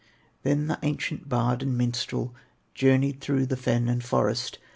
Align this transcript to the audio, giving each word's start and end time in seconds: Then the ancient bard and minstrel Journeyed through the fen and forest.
Then 0.41 0.65
the 0.65 0.79
ancient 0.81 1.29
bard 1.29 1.61
and 1.61 1.77
minstrel 1.77 2.33
Journeyed 2.73 3.21
through 3.21 3.45
the 3.45 3.55
fen 3.55 3.87
and 3.87 4.03
forest. 4.03 4.57